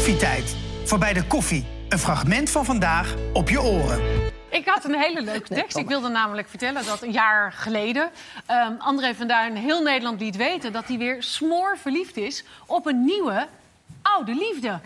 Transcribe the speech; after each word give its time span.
Koffietijd. 0.00 0.56
Voorbij 0.84 1.12
de 1.12 1.24
koffie. 1.24 1.64
Een 1.88 1.98
fragment 1.98 2.50
van 2.50 2.64
vandaag 2.64 3.14
op 3.32 3.48
je 3.48 3.62
oren. 3.62 4.00
Ik 4.50 4.68
had 4.68 4.84
een 4.84 4.94
hele 4.94 5.22
leuke 5.22 5.54
tekst. 5.54 5.76
Ik 5.76 5.88
wilde 5.88 6.08
namelijk 6.08 6.48
vertellen 6.48 6.84
dat 6.86 7.02
een 7.02 7.12
jaar 7.12 7.52
geleden... 7.52 8.10
ehm, 8.46 8.72
André 8.78 9.14
van 9.14 9.28
Duin 9.28 9.56
heel 9.56 9.82
Nederland 9.82 10.20
liet 10.20 10.36
weten... 10.36 10.72
dat 10.72 10.86
hij 10.86 10.98
weer 10.98 11.22
smoor 11.22 11.78
verliefd 11.78 12.16
is 12.16 12.44
op 12.66 12.86
een 12.86 13.04
nieuwe 13.04 13.46
oude 14.02 14.34
liefde. 14.34 14.80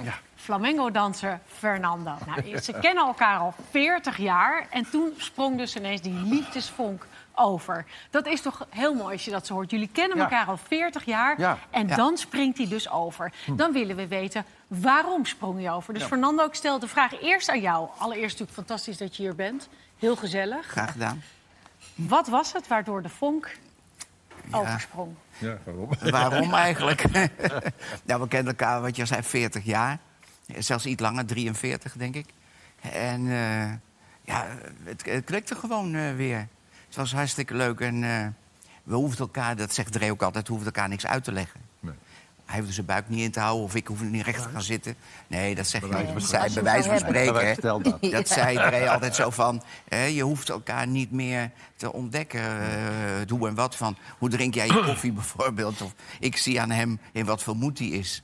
Flamengo-danser 0.44 1.40
Fernando. 1.58 2.12
Nou, 2.26 2.58
ze 2.62 2.72
kennen 2.72 3.06
elkaar 3.06 3.38
al 3.38 3.54
40 3.70 4.16
jaar. 4.16 4.66
En 4.70 4.90
toen 4.90 5.12
sprong 5.16 5.58
dus 5.58 5.76
ineens 5.76 6.00
die 6.00 6.12
liefdesvonk 6.12 7.06
over. 7.34 7.84
Dat 8.10 8.26
is 8.26 8.40
toch 8.40 8.66
heel 8.70 8.94
mooi 8.94 9.12
als 9.12 9.24
je 9.24 9.30
dat 9.30 9.46
zo 9.46 9.54
hoort. 9.54 9.70
Jullie 9.70 9.88
kennen 9.92 10.16
Ja. 10.16 10.22
elkaar 10.22 10.46
al 10.46 10.56
40 10.56 11.04
jaar. 11.04 11.40
Ja. 11.40 11.58
En 11.70 11.88
Ja. 11.88 11.96
dan 11.96 12.16
springt 12.16 12.58
hij 12.58 12.68
dus 12.68 12.90
over. 12.90 13.32
Dan 13.46 13.72
willen 13.72 13.96
we 13.96 14.06
weten, 14.08 14.44
waarom 14.66 15.24
sprong 15.26 15.58
hij 15.60 15.70
over? 15.72 15.94
Dus 15.94 16.02
Fernando, 16.04 16.44
ik 16.44 16.54
stel 16.54 16.78
de 16.78 16.88
vraag 16.88 17.20
eerst 17.20 17.48
aan 17.48 17.60
jou. 17.60 17.88
Allereerst 17.98 18.38
natuurlijk 18.38 18.52
fantastisch 18.68 18.96
dat 18.96 19.16
je 19.16 19.22
hier 19.22 19.34
bent. 19.34 19.68
Heel 19.98 20.16
gezellig. 20.16 20.66
Graag 20.66 20.92
gedaan. 20.92 21.22
Wat 21.94 22.28
was 22.28 22.52
het 22.52 22.68
waardoor 22.68 23.02
de 23.02 23.08
vonk 23.08 23.56
oversprong? 24.50 25.14
Ja, 25.38 25.56
waarom? 25.64 25.88
Waarom 26.10 26.54
eigenlijk? 26.54 27.04
nou, 28.06 28.20
we 28.20 28.28
kennen 28.28 28.52
elkaar, 28.56 28.80
wat 28.80 28.96
je 28.96 29.04
zei, 29.06 29.22
40 29.22 29.64
jaar. 29.64 29.98
Zelfs 30.46 30.86
iets 30.86 31.02
langer, 31.02 31.26
43 31.26 31.92
denk 31.92 32.14
ik. 32.14 32.26
En 32.80 33.20
eh, 33.20 33.72
ja, 34.24 34.46
het, 34.84 35.04
het 35.04 35.24
klikte 35.24 35.54
gewoon 35.54 35.94
eh, 35.94 36.14
weer. 36.14 36.48
Het 36.86 36.96
was 36.96 37.12
hartstikke 37.12 37.54
leuk 37.54 37.80
en 37.80 38.04
eh, 38.04 38.26
we 38.82 38.94
hoefden 38.94 39.18
elkaar, 39.18 39.56
dat 39.56 39.74
zegt 39.74 39.92
Dre 39.92 40.10
ook 40.10 40.22
altijd, 40.22 40.46
we 40.46 40.52
hoefden 40.52 40.72
elkaar 40.72 40.88
niks 40.88 41.06
uit 41.06 41.24
te 41.24 41.32
leggen. 41.32 41.60
Nee. 41.80 41.94
Hij 42.44 42.58
hoefde 42.58 42.74
zijn 42.74 42.86
buik 42.86 43.08
niet 43.08 43.20
in 43.20 43.30
te 43.30 43.40
houden 43.40 43.64
of 43.64 43.74
ik 43.74 43.86
hoefde 43.86 44.04
niet 44.04 44.24
recht 44.24 44.42
te 44.42 44.48
gaan 44.48 44.62
zitten. 44.62 44.94
Nee, 45.26 45.54
dat 45.54 45.66
zeg 45.66 45.80
je 45.80 45.88
wijze 45.88 46.12
niet. 46.12 46.12
van 46.12 46.20
Dat 46.20 46.30
zei 46.30 46.48
spreken. 46.48 46.64
bij 46.64 46.72
wijze 46.72 46.88
van 46.88 46.98
spreken. 46.98 47.62
dat. 47.62 48.12
Dat 48.12 48.28
zei 48.28 48.56
Dre 48.56 48.90
altijd 48.90 49.14
zo 49.14 49.30
van... 49.30 49.62
Hè, 49.88 50.04
je 50.04 50.22
hoeft 50.22 50.48
elkaar 50.48 50.86
niet 50.86 51.10
meer 51.10 51.50
te 51.76 51.92
ontdekken 51.92 52.42
het 53.18 53.30
hoe 53.30 53.48
en 53.48 53.54
wat 53.54 53.76
van... 53.76 53.96
hoe 54.18 54.28
drink 54.28 54.54
jij 54.54 54.66
je 54.66 54.84
koffie 54.84 55.12
bijvoorbeeld? 55.12 55.82
Of 55.82 55.94
ik 56.20 56.36
zie 56.36 56.60
aan 56.60 56.70
hem 56.70 57.00
in 57.12 57.24
wat 57.24 57.42
voor 57.42 57.56
moed 57.56 57.78
hij 57.78 57.88
is. 57.88 58.22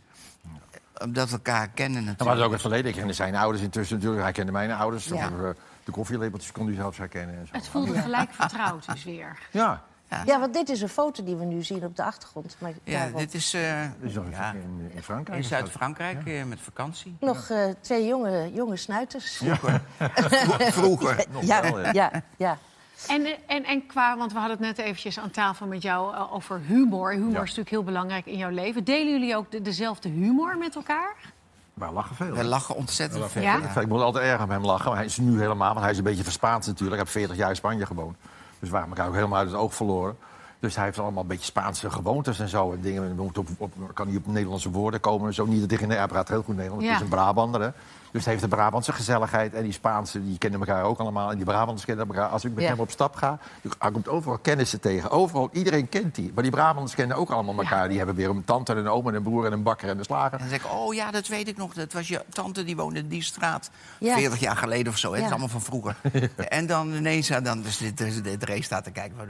Omdat 1.04 1.28
we 1.28 1.34
elkaar 1.34 1.68
kennen 1.68 2.04
Dat 2.04 2.08
was 2.16 2.18
natuurlijk. 2.18 2.46
ook 2.46 2.52
het 2.52 2.60
verleden. 2.60 2.90
Ik 2.90 2.96
kende 2.96 3.12
zijn 3.12 3.34
ouders 3.36 3.62
intussen 3.64 3.96
natuurlijk. 3.96 4.22
Hij 4.22 4.32
kende 4.32 4.52
mijn 4.52 4.70
ouders. 4.72 5.04
Ja. 5.06 5.16
Eh, 5.16 5.48
De 5.84 5.90
koffielepeltjes 5.92 6.52
kon 6.52 6.66
hij 6.66 6.74
zelfs 6.74 6.98
herkennen. 6.98 7.38
En 7.38 7.46
zo. 7.46 7.52
Het 7.56 7.68
voelde 7.68 7.98
gelijk 8.00 8.30
vertrouwd 8.32 8.86
dus 8.92 9.04
weer. 9.04 9.38
Ja, 9.50 9.82
Ja, 10.26 10.40
want 10.40 10.54
dit 10.54 10.68
is 10.68 10.80
een 10.82 10.88
foto 10.88 11.24
die 11.24 11.36
we 11.36 11.44
nu 11.44 11.62
zien 11.62 11.84
op 11.84 11.96
de 11.96 12.02
achtergrond. 12.04 12.56
Maar 12.58 12.72
Ja, 12.84 13.06
dit 13.16 13.34
is 13.34 13.54
eh, 13.54 13.80
dat 14.00 14.08
is 14.10 14.14
nog 14.14 14.24
ja, 14.30 14.52
in, 14.52 14.90
in 14.94 15.02
Frankrijk. 15.02 15.38
in 15.38 15.44
Zuid-Frankrijk 15.44 16.26
eh, 16.26 16.44
met 16.44 16.60
vakantie. 16.60 17.16
nog 17.20 17.50
eh, 17.50 17.64
twee 17.80 18.06
jonge, 18.06 18.52
jonge 18.52 18.76
snuiters. 18.76 19.36
Vroeger. 20.80 21.24
ja, 21.40 21.62
wel, 21.62 21.80
ja. 21.80 21.92
ja, 21.92 22.10
ja. 22.36 22.58
En, 23.08 23.26
en, 23.46 23.64
en 23.64 23.86
qua, 23.86 24.16
want 24.16 24.32
we 24.32 24.38
hadden 24.38 24.56
het 24.56 24.66
net 24.76 24.86
eventjes 24.86 25.18
aan 25.18 25.30
tafel 25.30 25.66
met 25.66 25.82
jou 25.82 26.14
eh, 26.14 26.32
over 26.34 26.60
humor. 26.66 27.12
Humor 27.12 27.30
is 27.30 27.38
natuurlijk 27.38 27.70
heel 27.70 27.84
belangrijk 27.84 28.26
in 28.26 28.36
jouw 28.36 28.50
leven. 28.50 28.84
Delen 28.84 29.12
jullie 29.12 29.36
ook 29.36 29.50
de- 29.50 29.62
dezelfde 29.62 30.08
humor 30.08 30.58
met 30.58 30.76
elkaar? 30.76 31.16
Maar 31.74 31.92
lachen 31.92 32.16
veel. 32.16 32.34
We 32.34 32.44
lachen 32.44 32.74
ontzettend 32.76 33.30
veel. 33.30 33.42
Ja? 33.42 33.80
Ik 33.80 33.88
moet 33.88 34.00
altijd 34.00 34.24
erg 34.24 34.42
om 34.42 34.50
hem 34.50 34.64
lachen. 34.64 34.86
Maar 34.88 34.96
hij 34.96 35.04
is 35.06 35.16
nu 35.16 35.40
helemaal, 35.40 35.68
want 35.68 35.80
hij 35.80 35.90
is 35.90 35.98
een 35.98 36.04
beetje 36.04 36.22
verspaand 36.22 36.66
natuurlijk. 36.66 36.90
Hij 36.90 36.98
heeft 37.00 37.10
40 37.18 37.36
jaar 37.36 37.50
in 37.50 37.56
Spanje 37.56 37.86
gewoond. 37.86 38.16
Dus 38.58 38.68
we 38.68 38.74
waren 38.74 38.88
elkaar 38.88 39.06
ook 39.08 39.14
helemaal 39.14 39.38
uit 39.38 39.48
het 39.50 39.56
oog 39.58 39.74
verloren. 39.74 40.16
Dus 40.60 40.74
hij 40.76 40.84
heeft 40.84 40.98
allemaal 40.98 41.22
een 41.22 41.28
beetje 41.28 41.44
Spaanse 41.44 41.90
gewoontes 41.90 42.38
en 42.40 42.48
zo. 42.48 42.72
En 42.72 42.80
dingen, 42.80 43.16
moet 43.16 43.38
op, 43.38 43.48
op, 43.58 43.72
kan 43.94 44.08
niet 44.08 44.16
op 44.16 44.26
Nederlandse 44.26 44.70
woorden 44.70 45.00
komen 45.00 45.26
en 45.26 45.34
zo. 45.34 45.46
Niet 45.46 45.70
dat 45.70 45.78
hij, 45.80 45.96
hij 45.96 46.06
praat 46.06 46.28
heel 46.28 46.42
goed 46.42 46.56
Nederlands. 46.56 46.84
Ja. 46.84 46.90
Het 46.90 47.00
is 47.00 47.04
een 47.06 47.12
Brabander, 47.12 47.60
hè. 47.60 47.70
Dus 48.12 48.24
hij 48.24 48.32
heeft 48.32 48.44
de 48.44 48.56
Brabantse 48.56 48.92
gezelligheid. 48.92 49.54
En 49.54 49.62
die 49.62 49.72
Spaanse, 49.72 50.24
die 50.24 50.38
kennen 50.38 50.60
elkaar 50.60 50.84
ook 50.84 50.98
allemaal. 50.98 51.30
En 51.30 51.36
die 51.36 51.44
Brabanders 51.44 51.84
kennen 51.84 52.06
elkaar. 52.06 52.28
Als 52.28 52.44
ik 52.44 52.54
met 52.54 52.62
Ja. 52.62 52.70
hem 52.70 52.80
op 52.80 52.90
stap 52.90 53.14
ga, 53.14 53.38
hij 53.78 53.90
komt 53.90 54.08
overal 54.08 54.38
kennissen 54.38 54.80
tegen. 54.80 55.10
Overal, 55.10 55.48
iedereen 55.52 55.88
kent 55.88 56.14
die. 56.14 56.30
Maar 56.34 56.42
die 56.42 56.52
Brabanders 56.52 56.94
kennen 56.94 57.16
ook 57.16 57.30
allemaal 57.30 57.58
elkaar. 57.58 57.88
Die 57.88 57.96
hebben 57.96 58.14
weer 58.14 58.28
een 58.28 58.44
tante 58.44 58.72
en 58.72 58.78
een 58.78 58.88
oom 58.88 59.08
en 59.08 59.14
een 59.14 59.22
broer 59.22 59.46
en 59.46 59.52
een 59.52 59.62
bakker 59.62 59.88
en 59.88 59.98
een 59.98 60.04
slager. 60.04 60.32
En 60.32 60.38
dan 60.38 60.48
zeg 60.48 60.64
ik, 60.64 60.72
oh 60.72 60.94
ja, 60.94 61.10
dat 61.10 61.26
weet 61.26 61.48
ik 61.48 61.56
nog. 61.56 61.74
Dat 61.74 61.92
was 61.92 62.08
je 62.08 62.24
tante, 62.28 62.64
die 62.64 62.76
woonde 62.76 62.98
in 62.98 63.08
die 63.08 63.22
straat. 63.22 63.70
Ja. 63.98 64.14
40 64.16 64.40
jaar 64.40 64.56
geleden 64.56 64.92
of 64.92 64.98
zo. 64.98 65.12
Het 65.14 65.24
is 65.24 65.30
allemaal 65.30 65.48
van 65.48 65.60
vroeger. 65.60 65.96
en 66.48 66.66
dan 66.66 66.94
ineens, 66.94 67.28
dan 67.42 67.62
dus 67.62 67.76
de, 67.76 67.94
de, 67.94 68.20
de 68.20 68.36
Dre 68.36 68.62
staat 68.62 68.84
te 68.84 68.90
kijken, 68.90 69.16
van, 69.16 69.26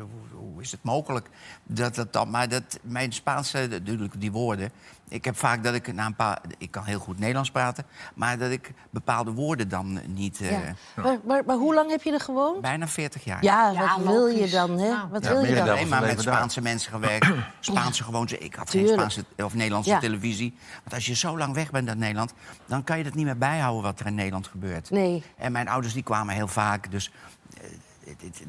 hoe, 0.60 0.68
is 0.68 0.70
het 0.72 0.82
mogelijk? 0.82 1.28
Dat, 1.64 1.94
dat, 1.94 2.12
dan, 2.12 2.30
maar 2.30 2.48
dat, 2.48 2.78
mijn 2.82 3.12
Spaanse, 3.12 3.66
natuurlijk 3.70 4.20
die 4.20 4.32
woorden... 4.32 4.70
Ik 5.08 5.24
heb 5.24 5.36
vaak 5.36 5.64
dat 5.64 5.74
ik 5.74 5.92
na 5.94 6.06
een 6.06 6.14
paar... 6.16 6.40
Ik 6.58 6.70
kan 6.70 6.84
heel 6.84 6.98
goed 6.98 7.18
Nederlands 7.18 7.50
praten. 7.50 7.84
Maar 8.14 8.38
dat 8.38 8.50
ik 8.50 8.72
bepaalde 8.90 9.32
woorden 9.32 9.68
dan 9.68 10.00
niet... 10.06 10.40
eh, 10.40 10.50
ja. 10.50 10.74
Maar, 11.02 11.18
maar, 11.24 11.42
maar 11.46 11.56
hoe 11.56 11.74
lang 11.74 11.90
heb 11.90 12.02
je 12.02 12.12
er 12.12 12.20
gewoond? 12.20 12.60
Bijna 12.60 12.88
40 12.88 13.24
jaar. 13.24 13.44
Ja, 13.44 13.70
Ja, 13.70 13.96
wat 13.98 14.06
wil 14.06 14.26
je 14.26 14.48
dan, 14.50 14.70
hè? 14.78 14.88
Nou. 14.88 15.08
Wat 15.10 15.24
Ja, 15.24 15.30
wil 15.32 15.44
je 15.44 15.54
dan? 15.54 15.88
maar 15.88 16.02
met. 16.02 16.20
Spaanse 16.20 16.60
mensen 16.60 16.92
gewerkt. 16.92 17.28
Spaanse 17.60 18.04
gewoontes. 18.04 18.38
Ik 18.38 18.54
had 18.54 18.70
geen. 18.70 18.88
Spaanse 18.88 19.24
of 19.36 19.54
Nederlandse 19.54 19.90
Ja. 19.90 19.98
televisie. 19.98 20.56
Want 20.82 20.94
als 20.94 21.06
je 21.06 21.14
zo 21.14 21.38
lang 21.38 21.54
weg 21.54 21.70
bent 21.70 21.88
uit 21.88 21.98
Nederland... 21.98 22.32
dan 22.66 22.84
kan 22.84 22.98
je 22.98 23.04
dat 23.04 23.14
niet 23.14 23.24
meer 23.24 23.38
bijhouden 23.38 23.82
wat 23.82 24.00
er 24.00 24.06
in 24.06 24.14
Nederland 24.14 24.46
gebeurt. 24.46 24.90
Nee. 24.90 25.22
En 25.36 25.52
mijn 25.52 25.68
ouders 25.68 25.94
die 25.94 26.02
kwamen 26.02 26.34
heel 26.34 26.48
vaak. 26.48 26.90
Dus 26.90 27.12
eh, 27.60 27.64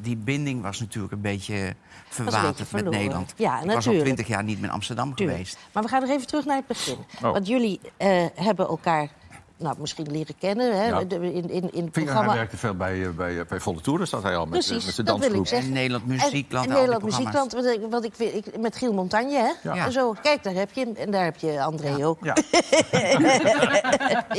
die 0.00 0.16
binding 0.16 0.62
was 0.62 0.80
natuurlijk 0.80 1.12
een 1.12 1.20
beetje 1.20 1.74
verwaterd 2.08 2.72
met. 2.72 2.90
Nederland. 2.90 3.32
Ja, 3.36 3.60
ik 3.60 3.70
was 3.70 3.86
al 3.88 3.98
twintig 3.98 4.26
jaar 4.26 4.44
niet 4.44 4.56
meer 4.60 4.68
in 4.68 4.74
Amsterdam 4.74 5.14
Tuurlijk. 5.14 5.38
geweest. 5.38 5.58
Maar 5.72 5.82
we 5.82 5.88
gaan 5.88 6.00
nog 6.00 6.10
even 6.10 6.26
terug 6.26 6.44
naar 6.44 6.56
het 6.56 6.66
begin. 6.66 6.96
Oh. 7.22 7.32
Want 7.32 7.46
jullie 7.46 7.80
eh, 7.96 8.24
hebben 8.34 8.66
elkaar 8.68 9.08
nou, 9.56 9.76
misschien 9.80 10.10
leren 10.10 10.34
kennen 10.38 10.76
hè, 10.78 10.86
Ja. 10.86 11.04
de- 11.04 11.32
in, 11.32 11.32
in, 11.32 11.50
in 11.50 11.62
het 11.62 11.72
Ving, 11.72 11.92
hij 11.94 12.02
programma. 12.04 12.34
werkte 12.34 12.56
veel 12.56 12.74
bij, 12.74 13.02
eh, 13.06 13.10
bij, 13.10 13.38
eh, 13.40 13.46
bij 13.46 13.60
Volle 13.60 13.80
Toeren, 13.80 14.08
zat 14.08 14.22
hij 14.22 14.36
al 14.36 14.46
met, 14.46 14.50
Precies, 14.50 14.84
met 14.84 14.94
zijn 14.94 15.06
dat 15.06 15.18
wil 15.18 15.28
ik 15.28 15.34
dansgroep. 15.34 15.46
zeggen. 15.46 15.68
En 15.68 15.74
Nederland 15.74 16.06
Muziekland. 16.06 16.64
En, 16.64 16.70
die 16.70 16.78
Nederland. 16.80 17.02
Muziekland, 17.04 17.52
want 17.90 18.04
ik, 18.04 18.18
ik, 18.18 18.58
met 18.58 18.76
Giel 18.76 18.92
Montagne, 18.92 19.36
hè? 19.62 19.70
Ja. 19.72 19.84
En 19.86 19.92
zo, 19.92 20.14
kijk, 20.22 20.42
daar 20.42 20.54
heb 20.54 20.72
je 20.72 20.80
hem. 20.84 20.94
En 20.96 21.10
daar 21.10 21.24
heb 21.24 21.36
je 21.36 21.62
André 21.62 22.06
ook. 22.06 22.18
Ja. 22.24 22.36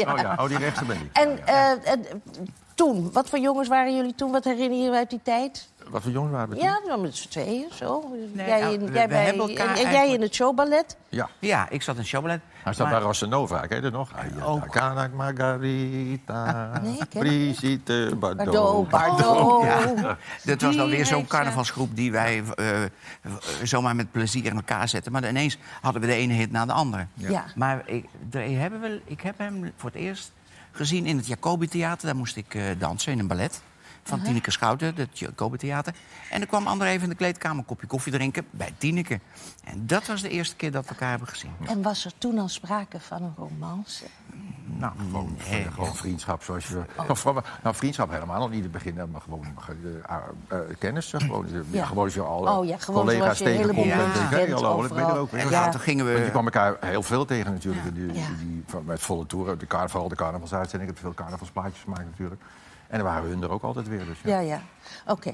Oh 0.08 0.18
ja, 0.20 0.36
oh, 0.40 0.48
die 0.48 0.58
rechter 0.58 0.86
ben 0.86 0.96
ik. 0.96 1.10
En, 1.18 1.48
eh, 1.48 1.70
en 1.92 2.06
toen, 2.76 3.12
wat 3.12 3.30
voor 3.30 3.40
jongens 3.40 3.68
waren 3.68 3.96
jullie 3.96 4.16
toen? 4.16 4.32
Wat 4.32 4.44
herinner 4.44 4.78
je 4.78 4.84
je 4.84 4.92
uit 4.92 5.10
die 5.10 5.20
tijd? 5.24 5.68
Wat 5.90 6.02
voor 6.02 6.12
jongens 6.12 6.34
waren 6.34 6.50
we 6.50 6.56
toen? 6.56 6.64
Ja, 6.66 6.80
nou, 6.88 7.02
met 7.02 7.16
z'n 7.16 7.28
tweeën, 7.30 7.66
zo. 7.74 8.12
Nee, 8.34 8.48
jij 8.48 8.60
nou, 8.62 8.74
in, 8.74 8.94
jij 8.94 9.08
bij, 9.08 9.28
en, 9.28 9.58
en 9.76 9.92
jij 9.92 10.14
in 10.14 10.22
het 10.22 10.34
showballet. 10.34 10.98
Ja. 11.10 11.30
Ja, 11.40 11.70
ik 11.70 11.82
zat 11.82 11.98
in 11.98 12.06
showballet. 12.06 12.42
Hij 12.64 12.74
staat 12.74 12.88
Maar- 12.88 12.96
bij 12.96 13.06
Rossa 13.06 13.26
Nova, 13.26 13.60
ken 13.66 13.76
je 13.76 13.82
dat 13.82 13.92
nog? 13.92 14.10
Ayana, 14.16 14.46
Ook. 14.46 14.72
Kanak, 14.72 15.14
Margarita, 15.14 16.72
nee, 16.84 16.96
het 17.00 17.10
Brigitte, 17.10 18.16
Bardot. 18.20 18.90
Bardot. 18.90 19.64
Ja, 19.64 20.18
dat 20.44 20.62
was 20.62 20.76
dan 20.76 20.86
Die 20.88 20.96
weer 20.96 21.06
zo'n 21.06 21.28
carnavalsgroep 21.28 21.96
die 21.96 22.12
wij 22.12 22.44
eh, 22.56 22.82
zomaar 23.64 23.96
met 23.96 24.12
plezier 24.12 24.46
in 24.46 24.56
elkaar 24.56 24.90
zetten. 24.90 25.12
Maar 25.12 25.28
ineens 25.28 25.58
hadden 25.82 26.02
we 26.02 26.08
de 26.08 26.14
ene 26.14 26.34
hit 26.34 26.52
na 26.52 26.66
de 26.66 26.74
andere. 26.74 27.08
Ja. 27.14 27.46
Maar 27.56 27.84
ik, 27.86 28.06
hebben 28.32 28.82
we, 28.82 29.02
ik 29.06 29.22
heb 29.22 29.38
hem 29.38 29.72
voor 29.76 29.90
het 29.90 30.00
eerst 30.00 30.32
gezien 30.76 31.06
in 31.06 31.18
het 31.18 31.28
Jacobi 31.28 31.68
Theater. 31.68 32.06
Daar 32.06 32.16
moest 32.16 32.36
ik 32.36 32.56
eh, 32.56 32.64
dansen 32.78 33.12
in 33.12 33.20
een 33.20 33.28
ballet. 33.28 33.62
Van 34.04 34.22
Tineke 34.22 34.52
Schouten, 34.52 34.96
het 34.96 35.20
Jacobi 35.20 35.58
Theater. 35.58 35.94
En 36.30 36.40
dan 36.40 36.48
kwam 36.48 36.68
André 36.68 36.88
even 36.88 37.04
in 37.04 37.10
de 37.10 37.16
kleedkamer 37.16 37.58
een 37.58 37.66
kopje 37.66 37.88
koffie 37.88 38.12
drinken 38.12 38.46
bij 38.50 38.74
Tineke. 38.78 39.20
En 39.64 39.88
dat 39.88 40.08
was 40.08 40.22
de 40.22 40.30
eerste 40.30 40.56
keer 40.56 40.72
dat 40.72 40.84
we 40.84 40.90
elkaar 40.90 41.10
hebben 41.10 41.28
gezien. 41.28 41.52
En 41.66 41.82
was 41.82 42.06
er 42.06 42.12
toen 42.18 42.40
al 42.40 42.48
sprake 42.48 43.00
van 43.00 43.24
een 43.24 43.34
romance? 43.38 44.06
Nou, 44.84 44.96
gewoon, 44.98 45.36
Nee. 45.50 45.72
gewoon 45.72 45.96
vriendschap 45.96 46.44
zoals 46.44 46.68
je... 46.68 46.82
Nou, 46.98 47.18
voor- 47.18 47.44
nou, 47.64 47.76
vriendschap 47.76 48.12
helemaal 48.12 48.40
nog 48.40 48.48
niet 48.50 48.58
in 48.58 48.64
het 48.64 48.72
begin, 48.72 48.96
maar 49.12 49.22
gewoon 49.22 49.46
eh, 50.08 50.16
eh, 50.48 50.58
kennis. 50.80 51.14
eh, 51.14 51.20
Gewoon, 51.22 51.46
eh, 51.46 51.60
Ja. 51.72 51.86
gewoon 51.86 52.10
je 52.14 52.22
al 52.22 52.48
eh, 52.48 52.58
Oh 52.58 52.66
ja, 52.66 52.78
gewoon 52.78 53.00
collega's 53.06 53.38
tegenkomt. 53.38 53.92
hallo, 53.92 54.84
ik 54.84 54.94
ben 54.94 55.08
er 55.08 55.18
ook 55.18 55.32
weer. 55.32 55.42
En 55.42 55.50
Ja. 55.50 55.52
later 55.62 55.80
gingen 55.80 56.06
Want 56.06 56.18
je 56.18 56.24
we... 56.24 56.30
kwam 56.30 56.44
elkaar 56.46 56.78
heel 56.80 57.04
veel 57.04 57.26
tegen 57.26 57.54
natuurlijk. 57.54 57.96
Die, 57.96 58.06
Ja. 58.08 58.12
die, 58.14 58.38
die- 58.48 58.64
van- 58.68 58.86
met 58.86 59.00
volle 59.00 59.26
toeren. 59.26 59.60
De 59.60 59.66
vooral 59.90 60.10
de 60.10 60.16
carnavalsuitzending. 60.16 60.90
Ik 60.90 60.96
heb 60.96 61.06
veel 61.06 61.14
carnavalsplaatjes 61.24 61.82
gemaakt 61.84 62.06
natuurlijk. 62.06 62.42
En 62.88 62.98
dan 63.00 63.08
waren 63.08 63.30
hun 63.30 63.44
er 63.44 63.50
ook 63.52 63.64
altijd 63.64 63.88
weer. 63.88 64.06
Dus, 64.06 64.18
ja. 64.24 64.30
Ja, 64.30 64.40
ja. 64.40 64.62
Oké. 65.08 65.34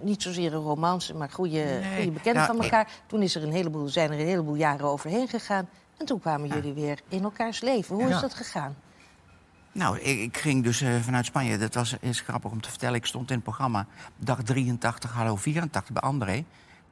Niet 0.00 0.22
zozeer 0.22 0.54
een 0.54 0.60
romance, 0.62 1.14
maar 1.14 1.30
goede, 1.30 1.56
Nee. 1.58 1.94
goede 1.96 2.10
bekenden 2.10 2.42
Nou, 2.42 2.46
van 2.46 2.56
ik- 2.56 2.62
elkaar. 2.62 2.88
Toen 3.06 3.22
is 3.22 3.34
er 3.34 3.42
een 3.42 3.52
heleboel, 3.52 3.88
zijn 3.88 4.12
er 4.12 4.20
een 4.20 4.26
heleboel 4.26 4.54
jaren 4.54 4.86
overheen 4.86 5.28
gegaan. 5.28 5.68
En 6.02 6.08
toen 6.08 6.20
kwamen 6.20 6.48
jullie 6.48 6.72
weer 6.72 7.00
in 7.08 7.22
elkaars 7.22 7.60
leven. 7.60 7.94
Hoe 7.96 8.08
is 8.08 8.20
dat 8.20 8.34
gegaan? 8.34 8.76
Nou, 9.72 9.98
ik, 9.98 10.18
ik 10.18 10.36
ging 10.36 10.64
dus 10.64 10.80
eh, 10.80 10.94
vanuit 11.00 11.26
Spanje. 11.26 11.58
Dat 11.58 11.74
was 11.74 11.96
is 12.00 12.20
grappig 12.20 12.50
om 12.50 12.60
te 12.60 12.68
vertellen. 12.68 12.94
Ik 12.94 13.06
stond 13.06 13.28
in 13.28 13.34
het 13.34 13.44
programma 13.44 13.86
dag 14.16 14.42
83, 14.42 15.12
hallo 15.12 15.36
84 15.36 15.92
bij 15.92 16.02
André. 16.02 16.44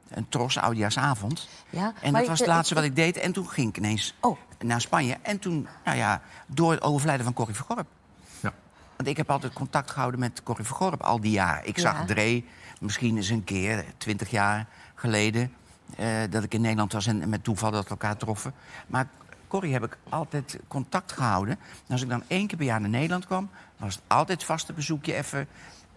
Een 0.09 0.29
tros 0.29 0.57
oudjaarsavond. 0.57 1.47
Ja, 1.69 1.93
En 2.01 2.13
dat 2.13 2.27
was 2.27 2.39
het 2.39 2.47
laatste 2.47 2.73
ik- 2.73 2.79
wat 2.79 2.89
ik 2.89 2.95
deed. 2.95 3.17
En 3.17 3.31
toen 3.31 3.47
ging 3.49 3.69
ik 3.69 3.77
ineens 3.77 4.13
Oh. 4.19 4.37
naar 4.59 4.81
Spanje. 4.81 5.17
En 5.21 5.39
toen, 5.39 5.67
nou 5.85 5.97
ja, 5.97 6.21
door 6.47 6.71
het 6.71 6.81
overlijden 6.81 7.25
van 7.25 7.33
Corrie 7.33 7.55
Vergorp. 7.55 7.87
Ja. 8.39 8.53
Want 8.95 9.09
ik 9.09 9.17
heb 9.17 9.31
altijd 9.31 9.53
contact 9.53 9.91
gehouden 9.91 10.19
met 10.19 10.43
Corrie 10.43 10.65
Vergorp 10.65 11.01
al 11.03 11.19
die 11.21 11.31
jaren. 11.31 11.67
Ik 11.67 11.77
zag 11.79 11.99
Ja. 11.99 12.05
Dre 12.05 12.43
misschien 12.79 13.15
eens 13.15 13.29
een 13.29 13.43
keer, 13.43 13.85
twintig 13.97 14.29
jaar 14.29 14.65
geleden... 14.95 15.53
eh, 15.97 16.07
dat 16.29 16.43
ik 16.43 16.53
in 16.53 16.61
Nederland 16.61 16.93
was 16.93 17.07
en 17.07 17.29
met 17.29 17.43
toeval 17.43 17.71
dat 17.71 17.83
we 17.83 17.89
elkaar 17.89 18.17
troffen. 18.17 18.53
Maar 18.87 19.07
Corrie 19.47 19.73
heb 19.73 19.83
ik 19.83 19.97
altijd 20.09 20.59
contact 20.67 21.11
gehouden. 21.11 21.59
En 21.87 21.91
als 21.91 22.01
ik 22.01 22.09
dan 22.09 22.23
één 22.27 22.47
keer 22.47 22.57
per 22.57 22.65
jaar 22.65 22.81
naar 22.81 22.89
Nederland 22.89 23.25
kwam... 23.25 23.49
was 23.77 23.95
het 23.95 24.03
altijd 24.07 24.43
vaste 24.43 24.73
bezoekje 24.73 25.13
even 25.13 25.47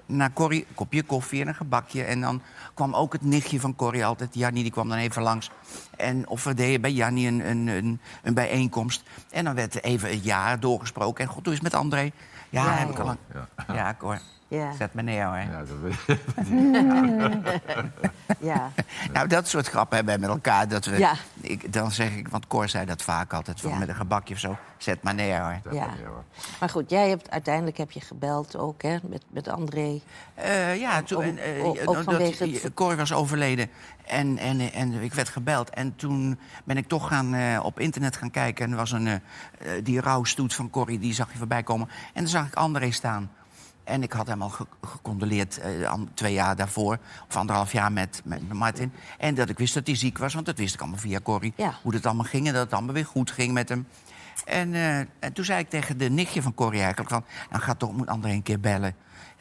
naar 0.07 0.33
Corrie. 0.33 0.67
Een 0.69 0.75
kopje 0.75 1.03
koffie 1.03 1.41
en 1.41 1.49
een 1.49 1.55
gebakje. 1.55 2.05
En 2.05 2.21
dan 2.21 2.43
kwam 2.75 2.95
ook 2.95 3.13
het 3.13 3.23
nichtje 3.23 3.61
van 3.61 3.77
Corrie 3.77 4.05
altijd. 4.07 4.35
Jannie 4.35 4.63
die 4.63 4.73
kwam 4.73 4.89
dan 4.89 4.99
even 4.99 5.23
langs. 5.23 5.51
En 5.97 6.29
of 6.29 6.45
we 6.45 6.55
deden 6.55 6.81
bij 6.81 6.93
Jannie 6.93 7.27
een, 7.27 7.49
een, 7.49 7.67
een, 7.67 8.01
een 8.23 8.35
bijeenkomst. 8.35 9.03
En 9.31 9.45
dan 9.45 9.55
werd 9.55 9.75
er 9.75 9.83
even 9.83 10.11
het 10.11 10.25
jaar 10.25 10.61
doorgesproken. 10.61 11.25
En 11.25 11.31
god, 11.31 11.45
hoe 11.45 11.55
is 11.55 11.61
het 11.61 11.73
met 11.73 11.81
André? 11.81 12.11
Ja, 12.51 12.65
Ja, 12.65 12.71
heb 12.71 12.91
ik 12.91 12.97
ja. 12.97 13.03
al 13.03 13.09
een... 13.09 13.19
Ja. 13.67 13.75
Ja, 13.75 13.95
Cor. 13.99 14.21
Ja, 14.55 14.73
Zet 14.73 14.95
me 14.95 15.03
neer, 15.03 15.25
hoor. 15.25 15.37
Ja, 15.37 15.59
dat 15.59 15.79
weet 15.83 16.19
ja. 18.41 18.71
Nou, 19.13 19.29
dat 19.29 19.49
soort 19.49 19.69
grappen 19.69 19.97
hebben 19.97 20.15
we 20.15 20.21
met 20.21 20.31
elkaar. 20.31 20.69
Dat 20.69 20.85
we, 20.85 20.99
Ja. 20.99 21.15
ik, 21.41 21.73
dan 21.73 21.91
zeg 21.93 22.11
ik, 22.17 22.29
want 22.29 22.47
Cor 22.47 22.69
zei 22.69 22.87
dat 22.87 23.03
vaak 23.03 23.33
altijd. 23.33 23.61
Van, 23.61 23.71
Ja. 23.71 23.79
Met 23.79 23.89
een 23.89 23.95
gebakje 23.95 24.35
of 24.35 24.41
zo. 24.41 24.57
Zet 24.79 25.03
maar 25.03 25.15
neer, 25.15 25.41
hoor. 25.41 25.75
Ja. 25.75 25.87
Maar 26.61 26.69
goed, 26.69 26.91
jij 26.91 27.09
hebt, 27.09 27.31
uiteindelijk 27.31 27.77
heb 27.77 27.91
je 27.91 28.01
gebeld 28.01 28.57
ook, 28.57 28.83
hè, 28.83 28.97
met, 29.03 29.23
met 29.31 29.49
André. 29.49 30.01
Eh, 30.35 30.77
ja, 30.81 31.03
toen, 31.03 31.19
Om- 31.19 31.25
en, 31.25 31.39
eh, 31.39 31.65
ook 31.65 31.77
eh, 31.77 31.87
dat- 31.87 32.05
vanwege 32.05 32.45
het- 32.51 32.75
Cor 32.75 32.97
was 32.97 33.13
overleden 33.13 33.71
en, 34.07 34.39
en, 34.39 34.73
en 34.73 34.93
ik 35.03 35.15
werd 35.15 35.29
gebeld. 35.29 35.71
En 35.71 35.97
toen 35.97 36.39
ben 36.65 36.77
ik 36.77 36.89
toch 36.89 37.09
gaan, 37.09 37.35
eh, 37.35 37.61
op 37.63 37.81
internet 37.81 38.17
gaan 38.17 38.31
kijken. 38.31 38.65
En 38.65 38.71
er 38.71 38.77
was 38.77 38.93
een, 38.93 39.21
die 39.83 40.01
rouwstoet 40.01 40.55
van 40.55 40.71
Corrie, 40.71 40.99
die 40.99 41.15
zag 41.15 41.33
je 41.33 41.39
voorbij 41.39 41.63
komen. 41.63 41.89
En 41.89 42.21
dan 42.23 42.29
zag 42.31 42.47
ik 42.47 42.55
André 42.55 42.91
staan. 42.91 43.31
En 43.85 44.03
ik 44.03 44.13
had 44.13 44.27
hem 44.27 44.43
al 44.43 44.49
ge- 44.49 44.67
gecondoleerd 44.83 45.59
eh, 45.59 45.93
twee 46.15 46.33
jaar 46.33 46.57
daarvoor. 46.57 46.99
Of 47.29 47.37
anderhalf 47.37 47.73
jaar 47.73 47.93
met, 47.93 48.21
met 48.25 48.53
Martin. 48.53 48.93
En 49.19 49.35
dat 49.35 49.49
ik 49.49 49.59
wist 49.59 49.75
dat 49.75 49.87
hij 49.87 49.97
ziek 49.97 50.19
was, 50.19 50.35
want 50.35 50.47
dat 50.47 50.59
wist 50.59 50.75
ik 50.75 50.81
allemaal 50.81 50.99
via 50.99 51.21
Corrie. 51.21 51.53
Ja. 51.57 51.75
Hoe 51.83 51.93
dat 51.93 52.07
allemaal 52.07 52.25
ging 52.25 52.47
en 52.47 52.53
dat 52.53 52.63
het 52.63 52.73
allemaal 52.73 52.95
weer 52.95 53.07
goed 53.07 53.31
ging 53.31 53.53
met 53.53 53.69
hem. 53.69 53.87
En, 54.45 54.75
eh, 54.75 54.99
en 54.99 55.33
toen 55.33 55.45
zei 55.45 55.59
ik 55.59 55.69
tegen 55.71 55.99
de 55.99 56.11
nichtje 56.11 56.43
van 56.43 56.55
Corrie 56.55 56.81
eigenlijk 56.81 57.11
van... 57.11 57.25
nou, 57.51 57.63
ga 57.63 57.75
toch, 57.75 57.93
moet 57.97 58.07
André 58.09 58.31
een 58.31 58.43
keer 58.43 58.61
bellen. 58.61 58.95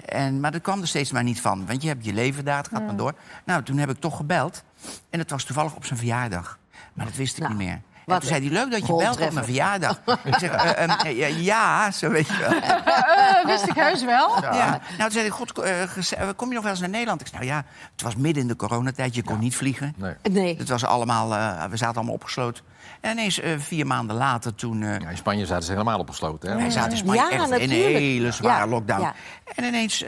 En, 0.05 0.39
maar 0.39 0.51
dat 0.51 0.61
kwam 0.61 0.81
er 0.81 0.87
steeds 0.87 1.11
maar 1.11 1.23
niet 1.23 1.41
van. 1.41 1.65
Want 1.65 1.81
je 1.81 1.87
hebt 1.87 2.05
je 2.05 2.13
leven 2.13 2.45
daar, 2.45 2.57
het 2.57 2.67
gaat 2.67 2.85
maar 2.85 2.95
door. 2.95 3.13
Nou, 3.45 3.63
toen 3.63 3.77
heb 3.77 3.89
ik 3.89 3.99
toch 3.99 4.17
gebeld. 4.17 4.63
En 5.09 5.19
het 5.19 5.29
was 5.29 5.43
toevallig 5.43 5.75
op 5.75 5.85
zijn 5.85 5.99
verjaardag. 5.99 6.59
Maar 6.93 7.05
dat 7.05 7.15
wist 7.15 7.37
ik 7.37 7.43
Nou, 7.43 7.55
niet 7.55 7.67
meer. 7.67 7.81
En 8.05 8.13
wat 8.13 8.19
toen 8.19 8.29
zei 8.29 8.41
hij, 8.47 8.53
leuk 8.53 8.71
dat 8.71 8.87
je 8.87 8.95
belt 8.95 9.21
op 9.21 9.31
mijn 9.33 9.45
verjaardag. 9.45 10.01
ik 10.23 10.35
zeg, 10.39 10.51
eh, 10.51 10.83
ehm, 10.83 10.89
eh, 11.05 11.17
ja, 11.17 11.27
ja, 11.27 11.91
zo 11.91 12.09
weet 12.09 12.27
je 12.27 12.37
wel. 12.37 12.51
Eh, 13.23 13.45
wist 13.45 13.67
ik 13.67 13.75
heus 13.75 14.03
wel. 14.03 14.41
Ja. 14.41 14.69
Nou, 14.79 14.79
toen 14.97 15.11
zei 15.11 15.23
hij, 15.25 15.29
god, 15.29 15.59
eh, 15.59 16.29
kom 16.35 16.47
je 16.47 16.53
nog 16.53 16.63
wel 16.63 16.71
eens 16.71 16.79
naar 16.81 16.89
Nederland? 16.89 17.21
Ik 17.21 17.27
zei, 17.27 17.45
nou 17.45 17.55
ja, 17.57 17.65
het 17.91 18.01
was 18.01 18.15
midden 18.15 18.41
in 18.41 18.47
de 18.47 18.55
coronatijd. 18.55 19.15
Je 19.15 19.23
kon 19.23 19.39
niet 19.39 19.55
vliegen. 19.55 19.93
Nee. 19.97 20.13
Nee. 20.31 20.57
Het 20.57 20.69
was 20.69 20.85
allemaal, 20.85 21.33
eh, 21.35 21.63
we 21.69 21.77
zaten 21.77 21.95
allemaal 21.95 22.13
opgesloten. 22.13 22.63
En 23.01 23.11
ineens 23.11 23.39
eh, 23.39 23.51
vier 23.57 23.87
maanden 23.87 24.15
later, 24.15 24.55
toen... 24.55 24.83
eh, 24.83 24.99
Ja, 24.99 25.09
in 25.09 25.17
Spanje 25.17 25.45
zaten 25.45 25.63
ze 25.63 25.71
helemaal 25.71 25.99
opgesloten. 25.99 26.49
Hè? 26.51 26.57
wij 26.57 26.69
zaten 26.69 26.91
in 26.91 26.97
Spanje 26.97 27.21
Ja, 27.21 27.29
echt 27.31 27.49
in 27.49 27.61
een 27.61 27.69
hele 27.69 28.31
zware 28.31 28.63
Ja, 28.65 28.67
lockdown. 28.67 29.01
ja. 29.01 29.13
En 29.55 29.63
ineens 29.63 30.03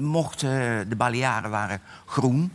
mochten 0.00 0.88
de 0.88 0.96
Balearen 0.96 1.50
waren 1.50 1.80
groen 2.06 2.52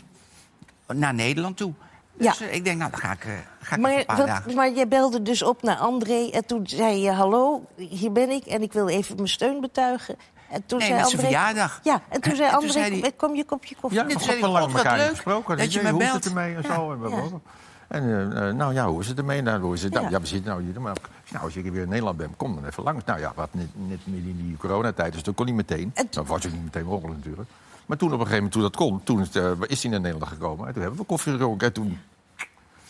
naar 0.94 1.14
Nederland 1.14 1.58
toe. 1.58 1.74
Dus 2.18 2.38
Ja. 2.38 2.46
eh, 2.46 2.54
ik 2.56 2.64
denk, 2.64 2.78
nou, 2.78 2.92
dan 2.92 3.00
ga 3.00 3.12
ik, 3.12 3.26
eh, 3.26 3.32
ga 3.62 3.76
ik 3.76 3.82
Maar, 3.82 3.92
een 3.98 4.06
paar 4.06 4.18
wat, 4.18 4.28
dagen. 4.28 4.56
maar 4.56 4.72
jij 4.72 4.88
belde 4.88 5.22
dus 5.22 5.42
op 5.44 5.62
naar 5.62 5.76
André 5.78 6.30
en 6.30 6.46
toen 6.46 6.68
zei 6.68 7.02
je... 7.02 7.12
hallo, 7.12 7.66
hier 7.76 8.12
ben 8.12 8.30
ik 8.30 8.46
en 8.46 8.62
ik 8.62 8.74
wil 8.74 8.88
even 8.88 9.16
mijn 9.16 9.28
steun 9.28 9.62
betuigen. 9.62 10.16
En 10.50 10.64
toen 10.66 10.80
Nee, 10.80 10.88
zei 10.88 11.02
André, 11.02 11.18
verjaardag. 11.20 11.80
Ja, 11.84 12.02
en 12.10 12.22
toen 12.22 12.36
zei 12.36 12.48
En 12.48 12.54
toen 12.60 12.64
André, 12.70 12.88
zei 13.00 13.16
kom 13.16 13.36
je 13.36 13.46
kopje 13.46 13.76
koffie? 13.82 14.00
Ja, 14.00 14.06
Dit 14.08 14.22
zei 14.22 14.40
hij, 14.40 14.50
lang 14.50 14.76
elkaar 14.76 14.98
leuk 14.98 15.10
gesproken. 15.10 15.58
dat 15.58 15.74
je 15.74 15.82
me 15.82 15.90
hoe 15.90 16.00
is 16.02 16.06
belt. 16.12 16.24
het 16.24 16.34
ermee 16.34 16.56
en 16.56 16.64
zo. 16.64 16.92
En, 16.92 17.00
blablabla. 17.00 17.40
en 17.88 18.56
nou 18.58 18.74
ja, 18.74 18.88
hoe 18.88 19.00
is 19.02 19.08
het 19.08 19.18
ermee? 19.18 19.42
Nou, 19.42 19.62
hoe 19.62 19.74
is 19.74 19.84
het? 19.84 19.94
Nou, 19.94 20.06
Ja. 20.06 20.12
ja, 20.12 20.20
we 20.20 20.26
zitten 20.28 20.52
nou 20.52 20.64
hier. 20.64 20.82
Maar 20.82 20.96
nou, 21.32 21.44
als 21.44 21.56
ik 21.56 21.72
weer 21.72 21.82
in 21.82 21.90
Nederland 21.90 22.18
ben, 22.18 22.34
kom 22.38 22.56
dan 22.56 22.66
even 22.66 22.84
langs. 22.84 23.06
Nou 23.06 23.20
ja, 23.20 23.32
wat 23.36 23.50
net, 23.52 23.68
net 23.74 24.00
in 24.06 24.36
die 24.48 24.58
coronatijd, 24.58 25.14
dus 25.14 25.24
dat 25.24 25.36
kon 25.36 25.46
niet 25.46 25.56
meteen. 25.56 25.92
En- 25.94 26.08
Dat 26.10 26.28
was 26.28 26.46
ook 26.46 26.52
niet 26.52 26.64
meteen 26.64 26.86
mogelijk 26.86 27.16
natuurlijk. 27.18 27.50
Maar 27.88 27.98
toen 27.98 28.14
op 28.14 28.20
een 28.20 28.28
gegeven 28.28 28.44
moment, 28.44 28.54
toen 28.54 28.62
dat 28.62 28.76
kon, 28.76 29.04
toen 29.04 29.22
is, 29.22 29.32
eh, 29.32 29.52
is 29.68 29.82
hij 29.82 29.92
naar 29.92 30.02
Nederland 30.02 30.32
gekomen. 30.32 30.68
En 30.68 30.74
toen 30.74 30.82
hebben 30.82 31.00
we 31.00 31.06
koffie 31.06 31.32
gedronken. 31.32 31.68
En 31.68 31.74
toen 31.74 32.00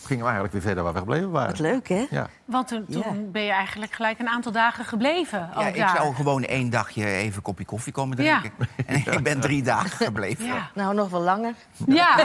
gingen 0.08 0.24
we 0.24 0.30
eigenlijk 0.32 0.54
weer 0.54 0.62
verder 0.64 0.84
waar 0.84 0.94
we 0.94 1.00
gebleven 1.00 1.32
waren. 1.32 1.50
Wat 1.50 1.60
leuk, 1.60 1.88
hè? 1.90 2.06
Ja. 2.10 2.28
Want 2.46 2.68
toen, 2.68 2.86
toen 2.92 3.02
Ja. 3.26 3.32
ben 3.32 3.42
je 3.44 3.52
eigenlijk 3.52 3.92
gelijk 3.92 4.20
een 4.20 4.28
aantal 4.28 4.52
dagen 4.52 4.86
gebleven. 4.86 5.50
Ja, 5.56 5.68
ik 5.68 5.78
daar. 5.78 5.96
zou 5.98 6.16
gewoon 6.16 6.44
één 6.44 6.70
dagje 6.70 7.06
even 7.06 7.36
een 7.36 7.42
kopje 7.42 7.66
koffie 7.66 7.94
komen 7.94 8.24
Ja. 8.24 8.40
drinken. 8.40 8.68
En 8.86 8.96
ik 9.18 9.24
ben 9.24 9.40
drie 9.40 9.64
dagen 9.64 9.90
gebleven. 9.90 10.46
Ja. 10.46 10.70
Nou, 10.74 10.96
nog 10.96 11.10
wel 11.10 11.22
langer. 11.22 11.54
Ja. 11.86 12.16